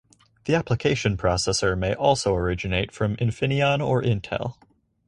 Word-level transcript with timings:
The 0.45 0.55
application 0.55 1.15
processor 1.15 1.77
may 1.77 1.93
also 1.93 2.33
originate 2.33 2.91
from 2.91 3.15
Infineon 3.17 3.87
or 3.87 4.01
Intel. 4.01 4.55